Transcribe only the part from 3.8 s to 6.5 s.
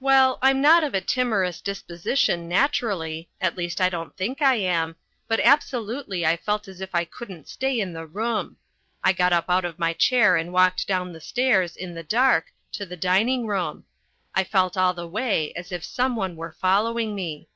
I don't think I am but absolutely I